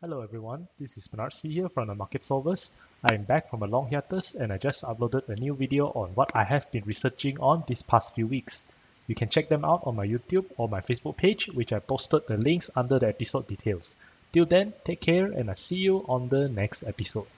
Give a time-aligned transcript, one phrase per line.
[0.00, 2.78] Hello everyone, this is Bernard C here from the Market Solvers.
[3.02, 6.10] I am back from a long hiatus and I just uploaded a new video on
[6.10, 8.72] what I have been researching on these past few weeks.
[9.08, 12.28] You can check them out on my YouTube or my Facebook page, which I posted
[12.28, 14.00] the links under the episode details.
[14.30, 17.26] Till then, take care and I see you on the next episode.